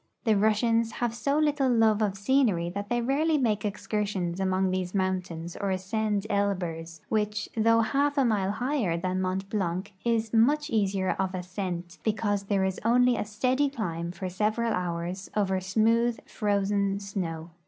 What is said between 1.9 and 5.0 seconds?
of sceneiy that they rarely make excursions among these